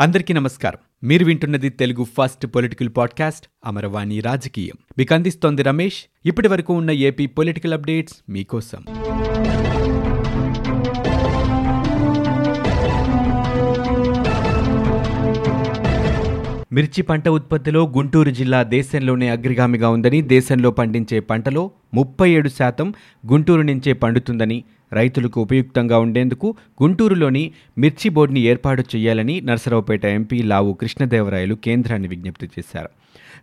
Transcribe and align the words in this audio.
అందరికీ 0.00 0.34
నమస్కారం. 0.34 1.08
మీరు 1.08 1.24
వింటున్నది 1.24 1.68
Telugu 1.68 2.04
first 2.04 2.46
political 2.46 2.88
podcast 2.96 3.46
Amaravani 3.66 4.20
రాజకీయం. 4.20 4.74
మీకు 4.98 5.14
అందిస్తోంది 5.14 5.62
రమేష్. 5.62 6.04
ఇప్పటి 6.26 6.48
వరకు 6.48 6.74
ఉన్న 6.74 6.90
ఏపీ 6.90 7.26
పొలిటికల్ 7.26 7.72
అప్డేట్స్ 7.72 8.14
మీకోసం. 8.28 8.84
మిర్చి 16.72 17.02
పంట 17.02 17.28
ఉత్పత్తిలో 17.28 17.92
గుంటూరు 17.96 18.30
జిల్లా 18.30 18.62
దేశంలోనే 18.62 19.28
అగ్రగామిగా 19.28 19.90
ఉందని 19.90 20.22
దేశంలో 20.22 20.70
పండించే 20.70 21.20
పంటలో 21.20 21.70
ముప్పై 21.94 22.30
ఏడు 22.30 22.48
శాతం 22.48 22.94
గుంటూరు 23.26 23.62
నుంచే 23.62 23.92
పండుతుందని 23.92 24.64
రైతులకు 24.92 25.40
ఉపయుక్తంగా 25.40 25.98
ఉండేందుకు 25.98 26.54
గుంటూరులోని 26.82 27.52
మిర్చి 27.78 28.08
బోర్డుని 28.08 28.40
ఏర్పాటు 28.40 28.84
చేయాలని 28.96 29.40
నర్సరావుపేట 29.40 30.04
ఎంపీ 30.04 30.42
లావు 30.42 30.72
కృష్ణదేవరాయలు 30.72 31.54
కేంద్రాన్ని 31.54 32.08
విజ్ఞప్తి 32.08 32.48
చేశారు. 32.58 32.90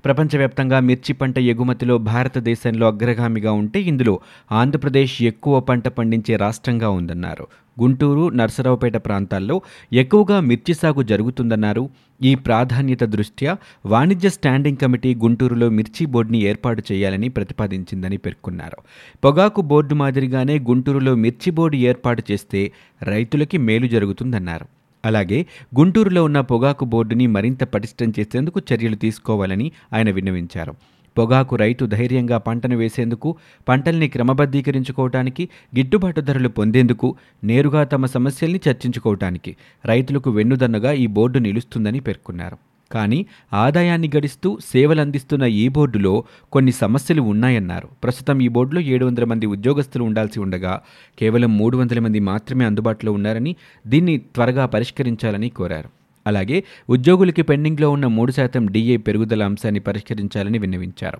ప్రపంచవ్యాప్తంగా 0.05 0.79
మిర్చి 0.79 1.13
పంట 1.13 1.39
ఎగుమతిలో 1.39 1.97
భారతదేశంలో 1.97 2.87
అగ్రగామిగా 2.87 3.51
ఉంటే 3.51 3.81
ఇందులో 3.81 4.19
ఆంధ్రప్రదేశ్ 4.51 5.21
ఎక్కువ 5.21 5.59
పంట 5.59 5.87
పండించే 5.87 6.35
రాష్ట్రంగా 6.35 6.89
ఉందన్నారు. 6.89 7.47
గుంటూరు 7.81 8.29
నర్సరావుపేట 8.29 8.97
ప్రాంతాల్లో 8.97 9.61
ఎక్కువగా 9.93 10.39
మిర్చి 10.39 10.73
సాగు 10.73 11.03
జరుగుతుందన్నారు. 11.03 11.89
ఈ 12.23 12.35
ప్రాధాన్యత 12.35 13.03
దృష్ట్యా 13.03 13.57
వాణిజ్య 13.85 14.29
స్టాండింగ్ 14.29 14.77
కమిటీ 14.77 15.15
గుంటూరులో 15.15 15.69
మిర్చి 15.69 16.05
బోర్డుని 16.05 16.41
ఏర్పాటు 16.41 16.83
చేయాలని 16.91 17.29
ప్రతిపాదించిందని 17.29 18.17
పేర్కొన్నారు. 18.17 18.77
పొగాకు 19.25 19.61
బోర్డు 19.61 19.95
మాదిరిగానే 19.95 20.59
గుంటూరులో 20.59 21.15
మిర్చి 21.15 21.51
బోర్డు 21.51 21.77
ఏర్పాటు 21.77 22.23
చేస్తే 22.31 22.71
రైతులకి 23.03 23.57
మేలు 23.57 23.87
జరుగుతుందన్నారు. 23.87 24.76
అలాగే 25.07 25.39
గుంటూరులో 25.79 26.23
ఉన్న 26.23 26.39
పొగాకు 26.51 26.85
బోర్డుని 26.85 27.27
మరింత 27.27 27.63
పటిష్టం 27.63 28.09
చేసేందుకు 28.19 28.61
చర్యలు 28.69 28.95
తీసుకోవాలని 28.95 29.67
ఆయన 29.93 30.11
విన్నవించారు. 30.11 30.73
పొగాకు 31.15 31.55
రైతు 31.55 31.83
ధైర్యంగా 31.85 32.37
పంటను 32.37 32.75
వేసేందుకు 32.77 33.29
పంటల్ని 33.67 34.07
క్రమబద్ధీకరించుకోవటానికి 34.07 35.43
గిట్టుబాటు 35.77 36.21
ధరలు 36.21 36.49
పొందేందుకు 36.49 37.07
నేరుగా 37.43 37.83
తమ 37.83 38.05
సమస్యల్ని 38.05 38.61
చర్చించుకోవటానికి 38.69 39.53
రైతులకు 39.85 40.31
వెన్నుదన్నుగా 40.31 40.91
ఈ 41.03 41.07
బోర్డు 41.07 41.39
నిలుస్తుందని 41.39 41.99
పేర్కొన్నారు. 41.99 42.57
కానీ 42.91 43.25
ఆదాయాన్ని 43.53 44.11
గడిస్తూ 44.17 44.57
సేవలందిస్తున్న 44.73 45.43
ఈ 45.43 45.67
బోర్డులో 45.67 46.23
కొన్ని 46.53 46.71
సమస్యలు 46.71 47.21
ఉన్నాయన్నారు. 47.21 47.87
ప్రస్తుతం 48.03 48.41
ఈ 48.41 48.47
బోర్డులో 48.47 48.81
ఏడు 48.81 49.05
వందల 49.05 49.23
మంది 49.23 49.45
ఉద్యోగస్తులు 49.45 50.03
ఉండాల్సి 50.03 50.39
ఉండగా 50.39 50.81
కేవలం 51.19 51.57
మూడు 51.57 51.77
వందల 51.77 51.99
మంది 51.99 52.19
మాత్రమే 52.19 52.65
అందుబాటులో 52.65 53.11
ఉన్నారని 53.11 53.55
దీన్ని 53.87 54.17
త్వరగా 54.17 54.65
పరిష్కరించాలని 54.65 55.49
కోరారు. 55.49 55.89
అలాగే 56.27 56.63
ఉద్యోగులకి 56.89 57.41
పెండింగ్లో 57.41 57.91
ఉన్న 57.91 58.05
మూడు 58.05 58.31
శాతం 58.31 58.65
డిఏ 58.65 58.97
పెరుగుదల 58.97 59.43
అంశాన్ని 59.43 59.79
పరిష్కరించాలని 59.79 60.57
విన్నవించారు. 60.57 61.17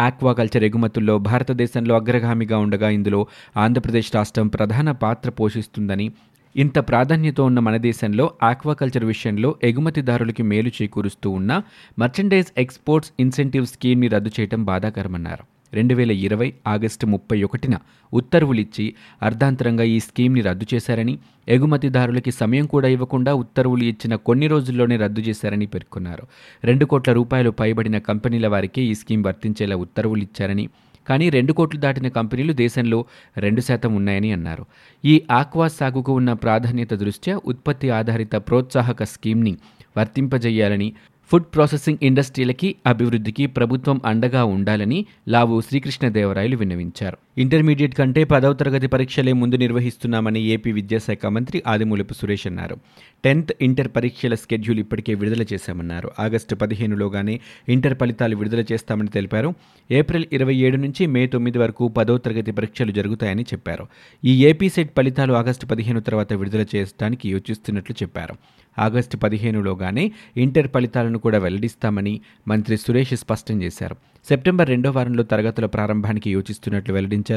ఆక్వాకల్చర్ 0.00 0.64
ఎగుమతుల్లో 0.64 1.18
భారతదేశంలో 1.18 1.94
అగ్రగామిగా 1.94 2.58
ఉండగా 2.58 2.90
ఇందులో 2.90 3.26
ఆంధ్రప్రదేశ్ 3.56 4.14
రాష్ట్రం 4.14 4.48
ప్రధాన 4.48 4.90
పాత్ర 4.90 5.30
పోషిస్తుందని 5.30 6.12
ఇంత 6.56 6.78
ప్రాధాన్యత 6.78 7.40
ఉన్న 7.40 7.58
మన 7.58 7.76
దేశంలో 7.76 8.30
ఆక్వాకల్చర్ 8.42 9.04
విషయంలో 9.04 9.54
ఎగుమతిదారులకి 9.62 10.42
మేలు 10.42 10.68
చేకూరుస్తూ 10.68 11.30
ఉన్న 11.30 11.62
మర్చెండైజ్ 11.98 12.46
ఎక్స్పోర్ట్స్ 12.58 13.12
ఇన్సెంటివ్ 13.20 13.66
స్కీమ్ని 13.66 14.08
రద్దు 14.08 14.30
చేయడం 14.40 14.64
బాధాకరమన్నారు. 14.64 15.44
రెండు 15.74 15.94
వేల 15.94 16.10
ఇరవై 16.10 16.54
ఆగస్టు 16.66 17.06
ముప్పై 17.06 17.42
ఒకటిన 17.42 17.78
ఉత్తర్వులిచ్చి 18.14 18.94
అర్ధాంతరంగా 19.22 19.84
ఈ 19.84 20.00
స్కీమ్ని 20.00 20.40
రద్దు 20.40 20.66
చేశారని 20.74 21.18
ఎగుమతిదారులకి 21.48 22.30
సమయం 22.30 22.66
కూడా 22.66 22.88
ఇవ్వకుండా 22.88 23.34
ఉత్తర్వులు 23.34 23.84
ఇచ్చిన 23.84 24.14
కొన్ని 24.14 24.46
రోజుల్లోనే 24.46 24.96
రద్దు 24.96 25.20
చేశారని 25.20 25.66
పేర్కొన్నారు. 25.66 26.26
రెండు 26.64 26.84
కోట్ల 26.84 27.12
రూపాయలు 27.12 27.50
పైబడిన 27.50 27.98
కంపెనీల 27.98 28.48
వారికే 28.48 28.82
ఈ 28.82 28.94
స్కీమ్ 28.94 29.24
వర్తించేలా 29.24 29.76
ఉత్తర్వులు 29.76 30.22
ఇచ్చారని 30.22 30.68
కానీ 31.08 31.30
రెండు 31.30 31.52
కోట్లు 31.52 31.80
దాటిన 31.80 32.08
కంపెనీలు 32.08 32.52
దేశంలో 32.52 33.04
రెండు 33.36 33.60
శాతం 33.60 33.94
ఉన్నాయని 33.94 34.32
అన్నారు. 34.32 34.66
ఈ 35.04 35.22
ఆక్వా 35.30 35.68
సాగుకు 35.68 36.12
ఉన్న 36.12 36.32
ప్రాధాన్యత 36.32 36.94
దృష్ట్యా 36.94 37.40
ఉత్పత్తి 37.44 37.90
ఆధారిత 37.90 38.34
ప్రోత్సాహక 38.36 39.02
స్కీమ్ని 39.02 39.58
వర్తింపజేయాలని 39.98 40.92
ఫుడ్ 41.30 41.46
ప్రాసెసింగ్ 41.54 41.98
ఇండస్ట్రీలకి 42.02 42.74
అభివృద్ధికి 42.86 43.46
ప్రభుత్వం 43.46 44.00
అండగా 44.04 44.44
ఉండాలని 44.44 45.06
లావు 45.28 45.60
శ్రీకృష్ణదేవరాయలు 45.60 46.56
విన్నవించారు. 46.56 47.18
ఇంటర్మీడియట్ 47.40 47.94
కంటే 47.94 48.24
పదవ 48.24 48.52
తరగతి 48.52 48.86
పరీక్షలే 48.86 49.32
ముందు 49.32 49.56
నిర్వహిస్తున్నామని 49.56 50.40
ఏపీ 50.40 50.72
విద్యాశాఖ 50.72 51.26
మంత్రి 51.26 51.62
ఆదిమూలపు 51.66 52.14
సురేష్ 52.14 52.46
అన్నారు. 52.46 52.76
టెన్త్ 53.24 53.52
ఇంటర్ 53.60 53.88
పరీక్షల 53.96 54.34
స్కెడ్యూల్ 54.34 54.78
ఇప్పటికే 54.78 55.14
విడుదల 55.14 55.44
చేశామన్నారు. 55.52 56.10
ఆగస్టు 56.18 56.54
పదిహేనులోగానే 56.54 57.40
ఇంటర్ 57.68 57.96
ఫలితాలు 57.98 58.36
విడుదల 58.36 58.64
చేస్తామని 58.72 59.08
తెలిపారు. 59.08 59.54
ఏప్రిల్ 59.90 60.24
ఇరవై 60.32 60.54
ఏడు 60.54 60.76
నుంచి 60.76 61.06
మే 61.06 61.26
తొమ్మిది 61.26 61.58
వరకు 61.58 61.88
పదవ 61.88 62.18
తరగతి 62.18 62.52
పరీక్షలు 62.52 62.92
జరుగుతాయని 62.92 63.42
చెప్పారు. 63.42 63.86
ఈ 64.24 64.46
ఏపీ 64.46 64.68
సెట్ 64.68 64.90
ఫలితాలు 64.96 65.32
ఆగస్టు 65.32 65.66
పదిహేను 65.66 66.00
తర్వాత 66.00 66.32
విడుదల 66.32 66.64
చేయడానికి 66.76 67.30
యోచిస్తున్నట్లు 67.30 67.96
చెప్పారు. 68.02 68.34
ఆగస్టు 68.78 69.16
పదిహేనులోగానే 69.16 70.12
ఇంటర్ 70.36 70.68
ఫలితాలను 70.68 71.18
కూడా 71.18 71.38
వెల్లడిస్తామని 71.38 72.20
మంత్రి 72.48 72.76
సురేష్ 72.76 73.14
స్పష్టం 73.14 73.62
చేశారు. 73.62 73.96
సెప్టెంబర్ 74.28 74.68
రెండో 74.68 74.90
వారంలో 74.90 75.22
తరగతుల 75.22 75.66
ప్రారంభానికి 75.66 76.30
యోచిస్తున్నట్లు 76.30 76.94
వెల్లడించారు 76.94 77.29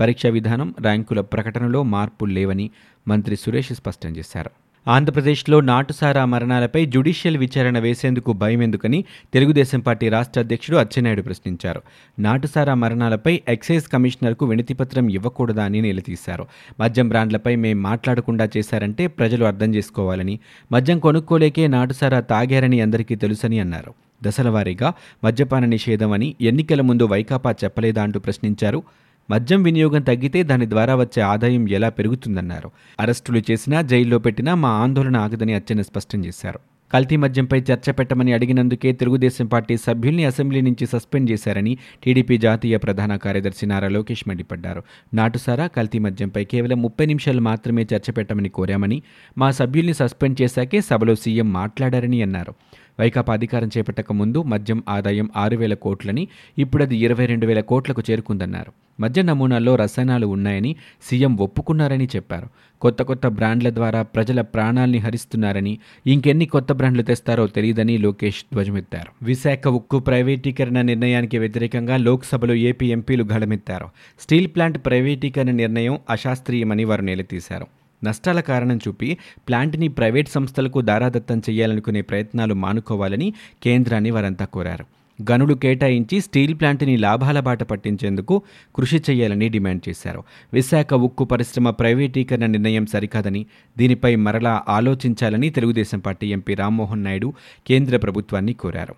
పరీక్షా 0.00 0.28
విధానం 0.28 0.74
ర్యాంకుల 0.80 1.20
ప్రకటనలో 1.20 1.82
మార్పులు 1.82 2.32
లేవని 2.32 2.70
మంత్రి 3.08 3.36
సురేష్ 3.36 3.72
స్పష్టం 3.72 4.10
చేశారు. 4.10 4.50
ఆంధ్రప్రదేశ్లో 4.88 5.60
నాటుసారా 5.60 6.24
మరణాలపై 6.24 6.86
జ్యుడిషియల్ 6.86 7.36
విచారణ 7.36 7.78
వేసేందుకు 7.78 8.32
భయం 8.32 8.62
ఎందుకని 8.62 9.04
తెలుగుదేశం 9.34 9.80
పార్టీ 9.80 10.08
రాష్ట్ర 10.08 10.40
అధ్యక్షుడు 10.40 10.76
అచ్చెన్నాయుడు 10.76 11.22
ప్రశ్నించారు. 11.22 11.82
నాటుసారా 12.18 12.74
మరణాలపై 12.74 13.42
ఎక్సైజ్ 13.48 13.88
కమిషనర్కు 13.88 14.46
వినతిపత్రం 14.46 15.08
ఇవ్వకూడదా 15.08 15.64
అని 15.64 15.80
నిలదీశారు. 15.80 16.46
మద్యం 16.80 17.08
బ్రాండ్లపై 17.08 17.56
మేం 17.56 17.82
మాట్లాడకుండా 17.82 18.48
చేశారంటే 18.56 19.06
ప్రజలు 19.06 19.44
అర్థం 19.44 19.74
చేసుకోవాలని 19.74 20.38
మద్యం 20.72 20.98
కొనుక్కోలేకే 20.98 21.66
నాటుసారా 21.66 22.20
తాగారని 22.20 22.80
అందరికీ 22.80 23.14
తెలుసని 23.14 23.60
అన్నారు. 23.60 23.94
దశలవారీగా 24.22 24.92
మద్యపాన 25.24 25.64
నిషేధం 25.64 26.12
అని 26.12 26.34
ఎన్నికల 26.40 26.80
ముందు 26.80 27.06
వైకాపా 27.06 27.54
చెప్పలేదా 27.64 28.02
అంటూ 28.02 28.20
ప్రశ్నించారు. 28.20 28.82
మద్యం 29.30 29.62
వినియోగం 29.62 30.02
తగ్గితే 30.02 30.42
దాని 30.42 30.70
ద్వారా 30.70 30.94
వచ్చే 30.94 31.22
ఆదాయం 31.22 31.68
ఎలా 31.68 31.88
పెరుగుతుందన్నారు. 31.88 32.70
అరెస్టులు 33.00 33.42
చేసినా 33.50 33.82
జైల్లో 33.82 34.18
పెట్టినా 34.18 34.54
మా 34.54 34.68
ఆందోళన 34.68 35.16
ఆగదని 35.16 35.54
అచ్చెన్న 35.54 35.82
స్పష్టం 35.82 36.24
చేశారు. 36.24 36.60
కల్తీ 36.92 37.16
మద్యంపై 37.16 37.58
చర్చ 37.60 37.90
పెట్టమని 37.90 38.32
అడిగినందుకే 38.32 38.92
తెలుగుదేశం 38.92 39.46
పార్టీ 39.46 39.76
సభ్యుల్ని 39.76 40.24
అసెంబ్లీ 40.24 40.60
నుంచి 40.60 40.86
సస్పెండ్ 40.86 41.30
చేశారని 41.30 41.78
టీడీపీ 42.04 42.38
జాతీయ 42.38 42.76
ప్రధాన 42.76 43.16
కార్యదర్శి 43.16 43.66
నారా 43.66 43.88
లోకేష్ 43.88 44.24
మండిపడ్డారు. 44.28 44.82
నాటుసారా 45.14 45.66
కల్తీ 45.66 45.98
మద్యంపై 45.98 46.44
కేవలం 46.44 46.82
ముప్పై 46.82 47.06
నిమిషాలు 47.06 47.40
మాత్రమే 47.40 47.86
చర్చ 47.94 48.10
పెట్టమని 48.10 48.48
కోరామని 48.48 49.02
మా 49.38 49.50
సభ్యుల్ని 49.50 49.94
సస్పెండ్ 49.94 50.42
చేశాకే 50.42 50.80
సభలో 50.80 51.14
సీఎం 51.14 51.52
మాట్లాడారని 51.52 52.22
అన్నారు. 52.22 52.54
వైకాపా 53.00 53.32
అధికారం 53.32 53.70
చేపట్టక 53.78 54.12
ముందు 54.12 54.42
మద్యం 54.42 54.82
ఆదాయం 54.88 55.30
ఆరు 55.36 55.56
వేల 55.56 55.74
కోట్లని 55.74 56.28
ఇప్పుడది 56.58 56.96
ఇరవై 56.96 57.26
రెండు 57.26 57.46
వేల 57.46 57.60
కోట్లకు 57.60 58.02
చేరుకుందన్నారు. 58.10 58.72
మద్య 59.00 59.22
నమూనాల్లో 59.22 59.76
రసాయనాలు 59.76 60.26
ఉన్నాయని 60.26 60.76
సీఎం 61.02 61.36
ఒప్పుకున్నారని 61.36 62.08
చెప్పారు. 62.16 62.48
కొత్త 62.80 63.02
కొత్త 63.02 63.26
బ్రాండ్ల 63.26 63.70
ద్వారా 63.70 64.02
ప్రజల 64.02 64.40
ప్రాణాల్ని 64.40 64.98
హరిస్తున్నారని 64.98 65.78
ఇంకెన్ని 66.06 66.46
కొత్త 66.46 66.72
బ్రాండ్లు 66.72 67.02
తెస్తారో 67.02 67.46
తెలియదని 67.46 67.98
లోకేష్ 67.98 68.44
ధ్వజమెత్తారు. 68.52 69.24
విశాఖ 69.24 69.68
ఉక్కు 69.68 69.98
ప్రైవేటీకరణ 69.98 70.80
నిర్ణయానికి 70.80 71.38
వ్యతిరేకంగా 71.38 71.96
లోక్సభలో 71.96 72.54
ఏపీ 72.54 72.92
ఎంపీలు 72.92 73.24
గళమెత్తారు 73.24 73.88
స్టీల్ 74.20 74.46
ప్లాంట్ 74.46 74.86
ప్రైవేటీకరణ 74.86 75.50
నిర్ణయం 75.50 75.98
అశాస్త్రీయమని 76.10 76.84
వారు 76.84 77.02
నిలదీశారు. 77.02 77.66
నష్టాల 78.04 78.40
కారణం 78.40 78.76
చూపి 78.88 79.16
ప్లాంట్ని 79.48 79.88
ప్రైవేట్ 79.88 80.28
సంస్థలకు 80.28 80.80
దారాదత్తం 80.80 81.42
చేయాలనుకునే 81.50 82.00
ప్రయత్నాలు 82.00 82.54
మానుకోవాలని 82.54 83.34
కేంద్రాన్ని 83.62 84.10
వారంతా 84.10 84.44
కోరారు. 84.44 84.86
గనులు 85.32 85.54
కేటాయించి 85.54 86.20
స్టీల్ 86.20 86.54
ప్లాంట్ని 86.54 86.96
లాభాల 86.96 87.40
బాట 87.40 87.62
పట్టించేందుకు 87.62 88.42
కృషి 88.76 89.02
చేయాలని 89.10 89.48
డిమాండ్ 89.48 89.88
చేశారు. 89.88 90.24
విశాఖ 90.52 90.94
ఉక్కు 90.94 91.24
పరిశ్రమ 91.24 91.70
ప్రైవేటీకరణ 91.70 92.46
నిర్ణయం 92.46 92.86
సరికాదని 92.86 93.46
దీనిపై 93.78 94.16
మరలా 94.16 94.62
ఆలోచించాలని 94.68 95.50
తెలుగుదేశం 95.50 95.98
పార్టీ 95.98 96.26
ఎంపీ 96.26 96.54
రామ్మోహన్ 96.54 97.04
నాయుడు 97.04 97.32
కేంద్ర 97.66 97.96
ప్రభుత్వాన్ని 97.96 98.52
కోరారు. 98.52 98.94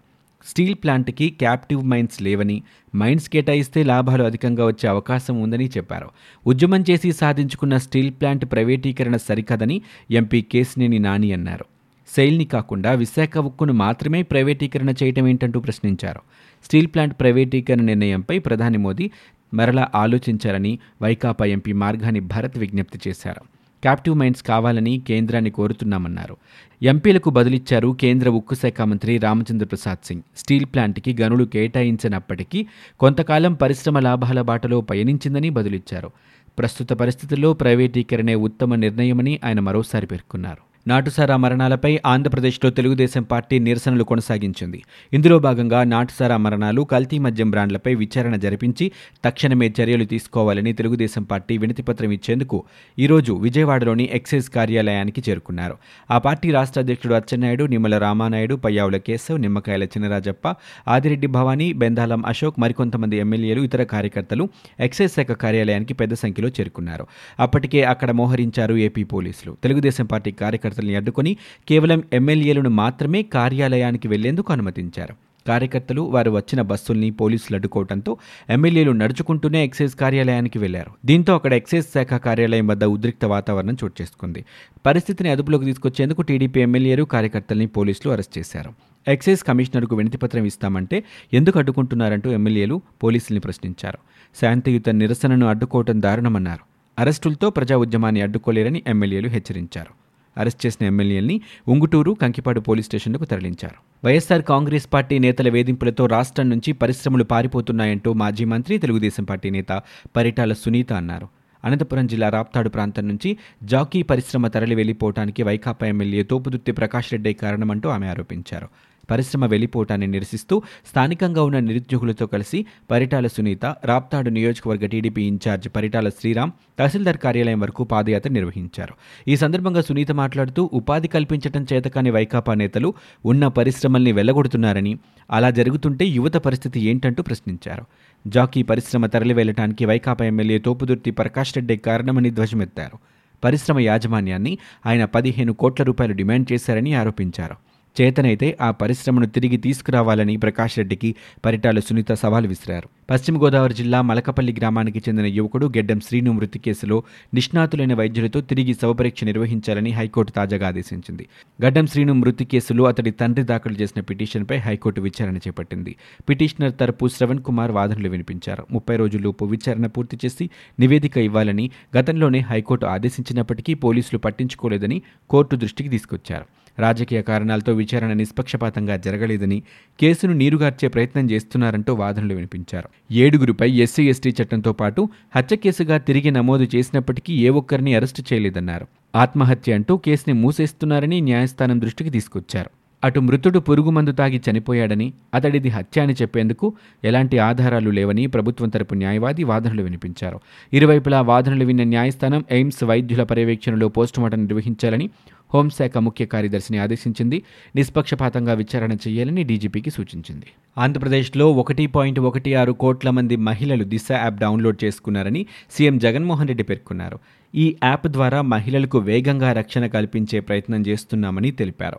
స్టీల్ 0.47 0.75
ప్లాంట్కి 0.75 1.31
క్యాప్టివ్ 1.31 1.85
మైన్స్ 1.85 2.23
లేవని 2.23 2.63
మైన్స్ 2.97 3.31
కేటాయిస్తే 3.31 3.83
లాభాలు 3.83 4.25
అధికంగా 4.25 4.67
వచ్చే 4.67 4.89
అవకాశం 4.89 5.43
ఉందని 5.43 5.67
చెప్పారు. 5.67 6.09
ఉద్యమం 6.47 6.85
చేసి 6.91 7.13
సాధించుకున్న 7.13 7.77
స్టీల్ 7.77 8.13
ప్లాంట్ 8.13 8.45
ప్రైవేటీకరణ 8.45 9.17
సరికదని 9.17 9.83
ఎంపీ 10.11 10.43
కేసినేని 10.43 10.99
నాని 10.99 11.33
అన్నారు. 11.33 11.65
సెయిల్ని 12.09 12.45
కాకుండా 12.45 12.93
విశాఖ 12.93 13.39
ఉక్కును 13.39 13.73
మాత్రమే 13.73 14.23
ప్రైవేటీకరణ 14.23 14.91
చేయటం 14.91 15.27
ఏంటంటూ 15.27 15.61
ప్రశ్నించారు. 15.61 16.21
స్టీల్ 16.65 16.87
ప్లాంట్ 16.87 17.15
ప్రైవేటీకరణ 17.21 17.83
నిర్ణయంపై 17.83 18.39
ప్రధాని 18.39 18.79
మోదీ 18.79 19.11
మరలా 19.55 19.89
ఆలోచించారని 19.95 20.79
వైకాపా 21.03 21.47
ఎంపీ 21.47 21.73
మార్గాని 21.73 22.21
భరత్ 22.21 22.59
విజ్ఞప్తి 22.59 22.99
చేశారు. 23.09 23.60
క్యాప్టివ్ 23.83 24.17
మైండ్స్ 24.17 24.43
కావాలని 24.43 25.03
కేంద్రాన్ని 25.09 25.51
కోరుతున్నామన్నారు. 25.51 26.37
ఎంపీలకు 26.83 27.31
బదులిచ్చారు 27.31 27.97
కేంద్ర 28.01 28.29
ఉక్కు 28.29 28.55
శాఖ 28.55 28.83
మంత్రి 28.83 29.19
రామచంద్ర 29.19 29.67
ప్రసాద్ 29.67 30.07
సింగ్. 30.07 30.23
స్టీల్ 30.37 30.65
ప్లాంట్కి 30.65 31.17
గనులు 31.23 31.45
కేటాయించినప్పటికీ 31.45 32.67
కొంతకాలం 33.01 33.55
పరిశ్రమ 33.55 33.99
లాభాల 33.99 34.41
బాటలో 34.41 34.81
పయనించిందని 34.81 35.51
బదులిచ్చారు. 35.51 36.11
ప్రస్తుత 36.59 36.93
పరిస్థితుల్లో 36.93 37.53
ప్రైవేటీకరణే 37.53 38.35
ఉత్తమ 38.35 38.75
నిర్ణయమని 38.75 39.41
ఆయన 39.45 39.61
మరోసారి 39.61 40.07
పేర్కొన్నారు. 40.07 40.70
నాటుసారా 40.89 41.37
మరణాలపై 41.37 42.01
ఆంధ్రప్రదేశ్లో 42.07 42.71
తెలుగుదేశం 42.71 43.23
పార్టీ 43.23 43.59
నిరసనలు 43.59 44.05
కొనసాగించింది. 44.05 44.83
ఇందులో 45.13 45.39
భాగంగా 45.39 45.85
నాటుసారా 45.85 46.37
మరణాలు 46.37 46.83
కల్తీ 46.83 47.19
మద్యం 47.19 47.51
బ్రాండ్లపై 47.51 47.95
విచారణ 47.95 48.37
జరిపించి 48.37 48.93
తక్షణమే 49.25 49.75
చర్యలు 49.83 50.05
తీసుకోవాలని 50.05 50.73
తెలుగుదేశం 50.73 51.23
పార్టీ 51.23 51.59
వినతిపత్రం 51.59 52.11
ఇచ్చేందుకు 52.11 52.65
ఈరోజు 52.99 53.33
విజయవాడలోని 53.33 54.09
ఎక్సైజ్ 54.13 54.51
కార్యాలయానికి 54.51 55.23
చేరుకున్నారు. 55.29 55.77
ఆ 56.11 56.19
పార్టీ 56.19 56.51
రాష్ట్ర 56.51 56.81
అధ్యక్షుడు 56.81 57.15
అచ్చెన్నాయుడు 57.15 57.65
నిమ్మల 57.65 57.99
రామానాయుడు 57.99 58.55
పయ్యావుల 58.55 58.97
కేశవ్ 58.97 59.41
నిమ్మకాయల 59.41 59.85
చినరాజప్ప 59.85 60.55
ఆదిరెడ్డి 60.89 61.27
భవానీ 61.27 61.73
బెందాలం 61.73 62.27
అశోక్ 62.27 62.61
మరికొంతమంది 62.61 63.17
ఎమ్మెల్యేలు 63.17 63.61
ఇతర 63.61 63.83
కార్యకర్తలు 63.83 64.49
ఎక్సైజ్ 64.81 65.13
శాఖ 65.13 65.27
కార్యాలయానికి 65.27 65.95
పెద్ద 65.95 66.15
సంఖ్యలో 66.15 66.49
చేరుకున్నారు. 66.49 67.07
అప్పటికే 67.41 67.83
అక్కడ 67.83 68.11
మోహరించారు 68.11 68.75
ఏపీ 68.75 69.05
పోలీసులు. 69.05 69.57
తెలుగుదేశం 69.63 70.07
పార్టీ 70.07 70.31
కార్యకర్తలను 70.71 70.97
అడ్డుకొని 70.97 71.37
కేవలం 71.69 72.03
ఎమ్మెల్యేలను 72.13 72.71
మాత్రమే 72.71 73.23
కార్యాలయానికి 73.23 74.09
వెళ్ళేందుకు 74.09 74.53
అనుమతించారు. 74.53 75.15
కార్యకర్తలు 75.47 76.03
వారు 76.15 76.31
వచ్చిన 76.31 76.61
బస్సుల్ని 76.61 77.11
పోలీసులు 77.11 77.55
అడ్డుకోవడంతో 77.57 78.17
ఎమ్మెల్యేలు 78.51 78.93
నడుచుకుంటూనే 78.93 79.65
ఎక్సైజ్ 79.65 79.95
కార్యాలయానికి 79.95 80.59
వెళ్ళారు. 80.59 80.91
దీంతో 81.05 81.35
అక్కడ 81.35 81.53
ఎక్సైజ్ 81.53 81.87
శాఖ 81.87 82.15
కార్యాలయం 82.15 82.67
వద్ద 82.67 82.85
ఉద్రిక్త 82.85 83.25
వాతావరణం 83.25 83.77
చోటు 83.85 84.03
చేసుకుంది. 84.03 84.45
పరిస్థితిని 84.87 85.31
అదుపులోకి 85.31 85.65
తీసుకొచ్చేందుకు 85.65 86.23
టీడీపీ 86.23 86.61
ఎమ్మెల్యేలు 86.61 87.05
కార్యకర్తల్ని 87.05 87.67
పోలీసులు 87.67 88.13
అరెస్ట్ 88.13 88.39
చేశారు. 88.39 88.73
ఎక్సైజ్ 89.09 89.43
కమిషనర్కు 89.45 89.97
వినతిపత్రం 89.97 90.45
ఇస్తామంటే 90.45 91.05
ఎందుకు 91.33 91.59
అడ్డుకుంటున్నారంటూ 91.59 92.31
ఎమ్మెల్యేలు 92.31 92.83
పోలీసుల్ని 93.03 93.41
ప్రశ్నించారు. 93.41 93.99
శాంతియుత 94.41 94.89
నిరసనను 94.89 95.47
అడ్డుకోవటం 95.47 96.03
దారుణమన్నారు. 96.03 96.65
అరెస్టులతో 96.99 97.51
ప్రజా 97.51 97.77
ఉద్యమాన్ని 97.77 98.21
అడ్డుకోలేరని 98.21 98.83
ఎమ్మెల్యేలు 98.87 99.29
హెచ్చరించారు. 99.29 100.10
అరెస్ట్ 100.39 100.67
చేసిన 100.67 100.87
ఎమ్మెల్యేల్ని 100.87 101.41
ఉంగుటూరు 101.69 102.13
కంకిపాడు 102.13 102.61
పోలీస్ 102.61 102.87
స్టేషన్లకు 102.87 103.25
తరలించారు. 103.25 104.07
వైఎస్సార్ 104.07 104.43
కాంగ్రెస్ 104.43 104.89
పార్టీ 104.93 105.19
నేతల 105.19 105.49
వేధింపులతో 105.49 106.07
రాష్ట్రం 106.07 106.51
నుంచి 106.51 106.73
పరిశ్రమలు 106.73 107.25
పారిపోతున్నాయంటూ 107.25 108.13
మాజీ 108.13 108.45
మంత్రి 108.45 108.79
తెలుగుదేశం 108.79 109.25
పార్టీ 109.25 109.51
నేత 109.51 109.83
పరిటాల 110.17 110.53
సునీత 110.53 110.93
అన్నారు. 110.93 111.29
అనంతపురం 111.65 112.07
జిల్లా 112.07 112.29
రాప్తాడు 112.29 112.69
ప్రాంతం 112.69 113.09
నుంచి 113.09 113.39
జాకీ 113.63 114.03
పరిశ్రమ 114.03 114.47
తరలి 114.47 114.75
వెళ్ళిపోవటానికి 114.75 115.43
వైకాపా 115.43 115.87
ఎమ్మెల్యే 115.87 116.23
తోపుదుర్తి 116.23 116.73
ప్రకాష్ 116.73 117.13
రెడ్డి 117.13 117.33
కారణమంటూ 117.33 117.89
ఆమె 117.89 118.07
ఆరోపించారు. 118.07 118.69
పరిశ్రమ 119.11 119.47
వెళ్ళిపోవటాన్ని 119.47 120.07
నిరసిస్తూ 120.07 120.63
స్థానికంగా 120.87 121.43
ఉన్న 121.43 121.59
నిరుద్యోగులతో 121.59 122.27
కలిసి 122.27 122.67
పరిటాల 122.91 123.27
సునీత 123.27 123.65
రాప్తాడు 123.85 124.31
నియోజకవర్గ 124.31 124.87
TDP 124.87 125.23
in charge 125.23 125.69
Paritala 125.77 126.09
Sriram 126.09 126.51
tahsildar 126.79 127.17
కార్యాలయం 127.17 127.61
వరకు 127.61 127.85
పాదయాత్ర 127.85 128.31
నిర్వహించారు. 128.31 128.95
ఈ 129.29 129.37
సందర్భంగా 129.37 129.81
సునీత 129.81 130.13
మాట్లాడుతూ 130.13 130.71
ఉపాధి 130.73 131.09
కల్పించడం 131.09 131.67
చేతకాని 131.73 132.11
వైకాపా 132.11 132.55
నేతలు 132.55 132.95
ఉన్న 133.25 133.47
పరిశ్రమల్ని 133.49 134.13
వెళ్ళగొడుతున్నారని 134.13 134.99
అలా 135.31 135.51
జరుగుతుంటే 135.51 136.05
యువత 136.07 136.35
పరిస్థితి 136.35 136.81
ఏంటంటూ 136.81 137.23
ప్రశ్నించారు. 137.23 137.85
జాకీ 138.27 138.63
పరిశ్రమ 138.63 139.07
తరలివెళ్ళటానికి 139.07 139.85
వైకాపా 139.85 140.25
ఎమ్మెల్యే 140.25 140.59
తోపుదుర్తి 140.59 141.11
ప్రకాష్ 141.11 141.57
రెడ్డి 141.57 141.77
కారణమని 141.77 142.31
ధ్వజమెత్తారు. 142.31 142.99
పరిశ్రమ 143.45 143.79
యాజమాన్యాన్ని 143.79 144.59
ఆయన 144.87 145.05
పదిహేను 145.05 145.53
కోట్ల 145.53 145.85
రూపాయలు 145.85 146.13
డిమాండ్ 146.13 146.53
చేశారని 146.53 146.95
ఆరోపించారు. 146.95 147.70
చేతనైతే 148.01 148.59
ఆ 148.61 148.71
పరిశ్రమను 148.71 149.27
తిరిగి 149.27 149.57
తీసుకురావాలని 149.57 150.37
ప్రకాష్ 150.37 150.79
రెడ్డికి 150.79 151.15
పరిటాల 151.45 151.79
సునీత 151.79 152.13
సవాల్ 152.13 152.47
విసిరారు. 152.47 152.89
పశ్చిమ 153.11 153.43
గోదావరి 153.43 153.75
జిల్లా 153.75 154.03
మలకపల్లి 154.03 154.55
గ్రామానికి 154.59 154.99
చెందిన 154.99 155.27
యువకుడు 155.27 155.67
గెడ్డం 155.67 156.01
శ్రీను 156.01 156.33
మృతి 156.33 156.59
కేసులో 156.59 157.03
నిష్ణాతులైన 157.35 157.95
వైద్యులతో 157.95 158.41
తిరిగి 158.41 158.75
శవపరీక్ష 158.75 159.25
నిర్వహించాలని 159.25 159.91
హైకోర్టు 159.91 160.33
తాజాగా 160.33 160.69
ఆదేశించింది. 160.69 161.29
గడ్డం 161.65 161.87
శ్రీను 161.87 162.13
మృతి 162.13 162.45
కేసులో 162.45 162.85
అతడి 162.85 163.11
తండ్రి 163.11 163.45
దాఖలు 163.45 163.73
చేసిన 163.73 164.03
పిటిషన్పై 164.03 164.57
హైకోర్టు 164.57 165.01
విచారణ 165.01 165.37
చేపట్టింది. 165.37 165.97
పిటిషనర్ 166.29 166.73
తరపు 166.81 167.09
శ్రవణ్ 167.09 167.43
కుమార్ 167.43 167.71
వాదనలు 167.71 168.09
వినిపించారు. 168.09 168.67
ముప్పై 168.71 168.97
రోజుల్లోపు 168.97 169.45
విచారణ 169.45 169.87
పూర్తి 169.87 170.19
చేసి 170.25 170.51
నివేదిక 170.81 171.19
ఇవ్వాలని 171.19 171.71
గతంలోనే 171.97 172.39
హైకోర్టు 172.39 172.87
ఆదేశించినప్పటికీ 172.87 173.75
పోలీసులు 173.75 174.19
పట్టించుకోలేదని 174.19 175.03
కోర్టు 175.31 175.57
దృష్టికి 175.57 175.89
తీసుకొచ్చారు. 175.89 176.45
రాజకీయ 176.79 177.23
కారణాలతో 177.23 177.73
విచారణ 177.73 178.13
నిష్పక్షపాతంగా 178.13 178.97
జరగలేదని 178.97 179.63
కేసును 180.01 180.33
నీరుగార్చే 180.33 180.89
ప్రయత్నం 180.89 181.31
చేస్తున్నారంటూ 181.31 181.95
వాదనలు 181.95 182.35
వినిపించారు. 182.35 182.89
ఏడుగురిపై 183.13 183.71
ఎస్సీ 183.71 184.09
ఎస్టీ 184.09 184.35
చట్టంతో 184.43 184.73
పాటు 184.73 185.09
హత్య 185.37 185.57
కేసుగా 185.57 185.99
తిరిగి 185.99 186.31
నమోదు 186.31 186.67
చేసినప్పటికీ 186.77 187.35
ఏ 187.35 187.49
ఒక్కరిని 187.49 187.95
అరెస్టు 187.95 188.23
చేయలేదన్నారు. 188.33 188.87
ఆత్మహత్య 189.17 189.73
అంటూ 189.73 189.97
కేసుని 189.97 190.33
మూసేస్తున్నారని 190.33 191.21
న్యాయస్థానం 191.21 191.81
దృష్టికి 191.81 192.11
తీసుకొచ్చారు. 192.11 192.71
అటు 193.05 193.21
మృతుడు 193.21 193.59
పురుగు 193.59 193.91
మందు 193.91 194.13
తాగి 194.13 194.41
చనిపోయాడని 194.51 195.13
అతడిది 195.35 195.69
హత్య 195.69 196.01
అని 196.01 196.13
చెప్పేందుకు 196.13 196.73
ఎలాంటి 197.05 197.39
ఆధారాలు 197.39 197.91
లేవని 197.91 198.27
ప్రభుత్వం 198.27 198.69
తరపు 198.69 198.95
న్యాయవాది 198.95 199.45
వాదనలు 199.45 199.83
వినిపించారు. 199.83 200.41
ఇరువైపులా 200.73 201.21
వాదనలు 201.21 201.65
విన్న 201.65 201.83
న్యాయస్థానం 201.83 202.45
ఎయిమ్స్ 202.51 202.85
వైద్యుల 202.85 203.23
పర్యవేక్షణలో 203.23 203.89
పోస్టుమార్టం 203.89 204.43
నిర్వహించాలని 204.43 205.11
హోంశాఖ 205.55 205.99
ముఖ్య 205.99 206.27
కార్యదర్శిని 206.27 206.79
ఆదేశించింది. 206.79 207.43
నిష్పక్షపాతంగా 207.77 208.53
విచారణ 208.53 208.93
చేయాలని 208.93 209.45
డీజీపీకి 209.45 209.91
సూచించింది. 209.91 210.47
ఆంధ్రప్రదేశ్లో 210.79 211.53
ఒకటి 211.53 211.87
పాయింట్ 211.87 212.21
ఒకటి 212.21 212.55
ఆరు 212.55 212.73
కోట్ల 212.73 213.11
మంది 213.11 213.37
మహిళలు 213.37 213.85
దిశ 213.85 214.09
యాప్ 214.13 214.37
డౌన్లోడ్ 214.37 214.85
చేసుకున్నారని 214.85 215.47
సీఎం 215.71 215.99
జగన్మోహన్ 215.99 216.49
రెడ్డి 216.49 216.65
పేర్కొన్నారు. 216.65 217.19
ఈ 217.55 217.77
యాప్ 217.85 218.07
ద్వారా 218.07 218.43
మహిళలకు 218.43 218.99
వేగంగా 218.99 219.53
రక్షణ 219.53 219.87
కల్పించే 219.87 220.41
ప్రయత్నం 220.41 220.83
చేస్తున్నామని 220.89 221.51
తెలిపారు. 221.51 221.99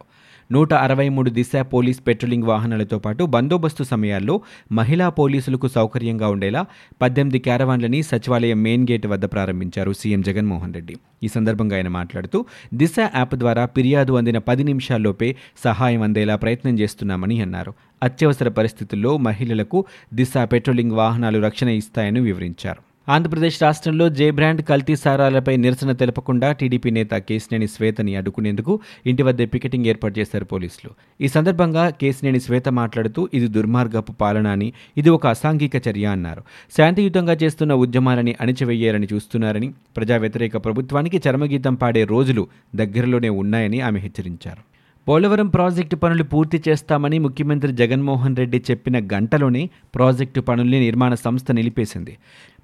నూట 0.51 0.73
అరవై 0.73 1.09
మూడు 1.09 1.29
దిశ 1.29 1.55
పోలీస్ 1.55 2.07
పెట్రోలింగ్ 2.07 2.43
వాహనాలతో 2.43 2.99
పాటు 2.99 3.23
బందోబస్తు 3.23 3.83
సమయాల్లో 3.83 4.41
మహిళా 4.71 5.09
పోలీసులకు 5.09 5.67
సౌకర్యంగా 5.67 6.27
ఉండేలా 6.29 6.65
పద్దెనిమిది 7.01 7.39
క్యారవాన్లని 7.39 8.03
సచివాలయం 8.03 8.63
మెయిన్ 8.63 8.87
గేట్ 8.91 9.07
వద్ద 9.07 9.25
ప్రారంభించారు 9.25 9.93
సీఎం 9.93 10.21
జగన్మోహన్ 10.21 10.73
రెడ్డి. 10.73 10.95
ఈ 11.23 11.27
సందర్భంగా 11.27 11.75
ఆయన 11.75 11.87
మాట్లాడుతూ 11.87 12.45
దిశ 12.73 12.95
యాప్ 12.99 13.35
ద్వారా 13.35 13.65
ఫిర్యాదు 13.65 14.13
అందిన 14.13 14.37
పది 14.37 14.63
నిమిషాల్లోపే 14.63 15.35
సహాయం 15.63 16.01
అందేలా 16.01 16.35
ప్రయత్నం 16.35 16.79
చేస్తున్నామని 16.79 17.41
అన్నారు. 17.41 17.73
అత్యవసర 18.03 18.49
పరిస్థితుల్లో 18.49 19.17
మహిళలకు 19.17 19.85
దిశ 20.13 20.33
పెట్రోలింగ్ 20.43 20.91
వాహనాలు 20.91 21.39
రక్షణ 21.39 21.69
ఇస్తాయని 21.69 22.19
వివరించారు. 22.19 22.90
ఆంధ్రప్రదేశ్ 23.13 23.55
రాష్ట్రంలో 23.63 24.05
జే 24.09 24.25
బ్రాండ్ 24.37 24.61
కల్తీ 24.61 24.95
సారాలపై 24.95 25.53
నిరసన 25.55 25.91
తెలపకుండా 25.91 26.51
టీడీపీ 26.51 26.89
నేత 26.91 27.13
కేసినేని 27.29 27.67
శ్వేతని 27.67 28.15
అడ్డుకునేందుకు 28.15 28.73
ఇంటి 29.05 29.23
వద్ద 29.23 29.47
పికెటింగ్ 29.53 29.85
ఏర్పాటు 29.85 30.15
చేశారు 30.19 30.45
పోలీసులు. 30.45 30.91
ఈ 31.21 31.27
సందర్భంగా 31.27 31.83
కేసినేని 32.01 32.39
శ్వేత 32.39 32.69
మాట్లాడుతూ 32.81 33.29
ఇది 33.33 33.47
దుర్మార్గపు 33.47 34.15
పాలన 34.21 34.47
అని 34.47 34.69
ఇది 34.97 35.09
ఒక 35.09 35.27
అసాంఘిక 35.27 35.87
చర్య 35.87 36.05
అన్నారు. 36.05 36.43
శాంతియుతంగా 36.77 37.37
చేస్తున్న 37.43 37.73
ఉద్యమాలని 37.85 38.35
అణిచివేయాలని 38.41 39.09
చూస్తున్నారని 39.13 39.69
ప్రజా 39.97 40.17
వ్యతిరేక 40.17 40.57
ప్రభుత్వానికి 40.65 41.19
చరమగీతం 41.27 41.75
పాడే 41.75 42.03
రోజులు 42.15 42.47
దగ్గరలోనే 42.75 43.29
ఉన్నాయని 43.43 43.81
ఆమె 43.81 43.99
హెచ్చరించారు. 43.99 44.63
పోలవరం 45.07 45.47
ప్రాజెక్టు 45.47 45.95
పనులు 45.95 46.23
పూర్తి 46.23 46.57
చేస్తామని 46.67 47.17
ముఖ్యమంత్రి 47.19 47.71
జగన్మోహన్ 47.73 48.35
రెడ్డి 48.35 48.59
చెప్పిన 48.71 48.97
గంటలోనే 49.13 49.63
ప్రాజెక్టు 49.95 50.41
పనుల్ని 50.41 50.79
నిర్మాణ 50.79 51.13
సంస్థ 51.13 51.51
నిలిపేసింది. 51.51 52.13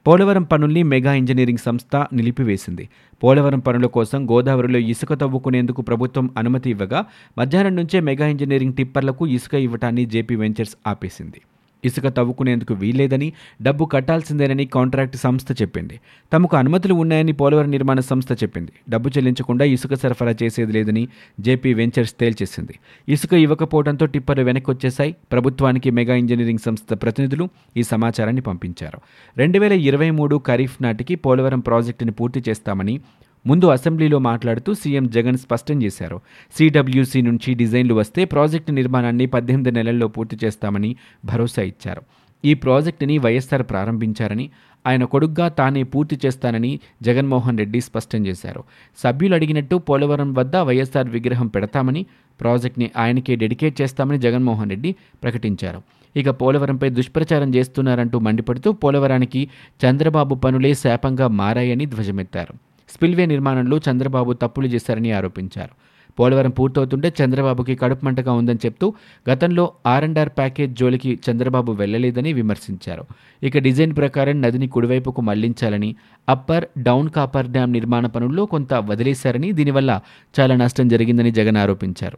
పోలవరం 0.07 0.43
పనుల్ని 0.43 0.83
మెగా 0.83 1.13
ఇంజనీరింగ్ 1.13 1.57
సంస్థ 1.57 1.95
నిలిపివేసింది. 2.13 2.89
పోలవరం 3.23 3.59
పనుల 3.59 3.85
కోసం 3.85 4.19
గోదావరిలో 4.31 4.79
ఇసుక 4.79 5.13
తవ్వుకునేందుకు 5.13 5.81
ప్రభుత్వం 5.81 6.29
అనుమతి 6.37 6.69
ఇవ్వగా 6.69 7.05
మధ్యాహ్నం 7.37 7.75
నుంచే 7.75 7.99
మెగా 7.99 8.27
ఇంజనీరింగ్ 8.27 8.73
టిప్పర్లకు 8.73 9.27
ఇసుక 9.27 9.53
ఇవ్వటాన్ని 9.53 10.05
జేపీ 10.05 10.35
వెంచర్స్ 10.35 10.75
ఆపేసింది. 10.87 11.41
ఇసుక 11.85 12.07
తవ్వుకునేందుకు 12.07 12.73
వీల్లేదని 12.73 13.33
డబ్బు 13.61 13.85
కట్టాల్సిందేనని 13.85 14.65
కాంట్రాక్ట్ 14.65 15.15
సంస్థ 15.15 15.61
చెప్పింది. 15.61 15.99
తమకు 16.33 16.57
అనుమతులు 16.57 16.93
ఉన్నాయని 16.93 17.31
పోలవరం 17.31 17.71
నిర్మాణ 17.71 17.99
సంస్థ 17.99 18.31
చెప్పింది. 18.31 18.71
డబ్బు 18.89 19.09
చెల్లించకుండా 19.09 19.65
ఇసుక 19.65 19.93
సరఫరా 19.93 20.35
చేసేది 20.43 20.71
లేదని 20.71 21.07
జేపీ 21.39 21.73
వెంచర్స్ 21.73 22.13
తేల్చేసింది. 22.19 22.75
ఇసుక 23.09 23.33
ఇవ్వకపోవడంతో 23.33 24.05
టిప్పర్లు 24.05 24.43
వెనక్కి 24.43 24.71
వచ్చేశాయి 24.71 25.15
ప్రభుత్వానికి 25.31 25.91
మెగా 25.91 26.15
ఇంజనీరింగ్ 26.15 26.65
సంస్థ 26.65 26.93
ప్రతినిధులు 26.93 27.49
ఈ 27.77 27.83
సమాచారాన్ని 27.83 28.41
పంపించారు. 28.41 28.99
రెండు 29.37 29.59
వేల 29.59 29.73
ఇరవై 29.73 30.09
మూడు 30.09 30.41
ఖరీఫ్ 30.47 30.81
నాటికి 30.81 31.15
పోలవరం 31.15 31.59
ప్రాజెక్టుని 31.59 32.11
పూర్తి 32.11 32.43
చేస్తామని 32.49 33.01
ముందు 33.49 33.65
అసెంబ్లీలో 33.67 34.17
మాట్లాడుతూ 34.19 34.73
సీఎం 34.73 35.05
జగన్ 35.15 35.37
స్పష్టం 35.37 35.81
చేశారు. 35.83 36.17
సిడబ్ల్యూసీ 36.57 37.21
నుంచి 37.21 37.53
డిజైన్లు 37.53 37.93
వస్తే 37.93 38.25
ప్రాజెక్టు 38.25 38.71
నిర్మాణాన్ని 38.71 39.25
పద్దెనిమిది 39.25 39.71
నెలల్లో 39.71 40.07
పూర్తి 40.07 40.45
చేస్తామని 40.45 40.95
భరోసా 41.25 41.61
ఇచ్చారు. 41.61 42.01
ఈ 42.43 42.53
ప్రాజెక్టుని 42.53 43.17
వైఎస్ఆర్ 43.17 43.63
ప్రారంభించారని 43.63 44.49
ఆయన 44.85 45.03
కొడుగ్గా 45.03 45.47
తానే 45.47 45.83
పూర్తి 45.83 46.15
చేస్తానని 46.25 46.79
జగన్మోహన్ 47.03 47.57
రెడ్డి 47.57 47.79
స్పష్టం 47.81 48.25
చేశారు. 48.25 48.61
సభ్యులు 48.97 49.35
అడిగినట్టు 49.35 49.75
పోలవరం 49.89 50.29
వద్ద 50.33 50.55
వైఎస్ఆర్ 50.69 51.09
విగ్రహం 51.09 51.47
పెడతామని 51.47 52.05
ప్రాజెక్ట్ని 52.41 52.91
ఆయనకే 52.97 53.35
డెడికేట్ 53.35 53.81
చేస్తామని 53.81 54.19
జగన్మోహన్ 54.19 54.69
రెడ్డి 54.69 54.95
ప్రకటించారు. 55.23 55.81
ఇక 56.15 56.29
పోలవరంపై 56.41 56.89
దుష్ప్రచారం 56.89 57.49
చేస్తున్నారంటూ 57.55 58.19
మండిపడుతూ 58.19 58.71
పోలవరానికి 58.83 59.41
చంద్రబాబు 59.85 60.35
పనులే 60.35 60.73
శాపంగా 60.73 61.27
మారాయని 61.41 61.85
ధ్వజమెత్తారు. 61.85 62.66
స్పిల్వే 62.89 63.25
నిర్మాణంలో 63.25 63.81
చంద్రబాబు 63.89 64.33
తప్పులు 64.33 64.67
చేశారని 64.67 65.11
ఆరోపించారు. 65.11 65.73
పోలవరం 66.19 66.49
పూర్తవుతుంటే 66.49 67.13
చంద్రబాబుకి 67.19 67.75
కడుపు 67.75 68.05
మంటగా 68.05 68.31
ఉందని 68.33 68.59
చెప్తూ 68.65 68.93
గతంలో 69.29 69.71
ఆర్ 69.85 70.03
అండ్ 70.03 70.19
ఆర్ 70.19 70.29
ప్యాకేజ్ 70.29 70.71
జోలికి 70.79 71.19
చంద్రబాబు 71.25 71.71
వెళ్ళలేదని 71.71 72.33
విమర్శించారు. 72.33 73.03
ఇక 73.43 73.57
డిజైన్ 73.57 73.95
ప్రకారం 73.95 74.41
నదిని 74.41 74.67
కుడివైపుకు 74.67 75.21
మళ్ళించాలని 75.21 75.95
అప్పర్ 76.29 76.65
డౌన్ 76.77 77.09
కాపర్ 77.09 77.47
డ్యాం 77.47 77.71
నిర్మాణ 77.71 78.05
పనుల్లో 78.05 78.45
కొంత 78.45 78.73
వదిలేశారని 78.73 79.51
దీనివల్ల 79.51 79.99
చాలా 80.39 80.55
నష్టం 80.55 80.87
జరిగిందని 80.87 81.31
జగన్ 81.31 81.57
ఆరోపించారు. 81.57 82.17